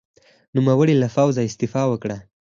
[0.55, 2.17] نوموړي له پوځه استعفا وکړه.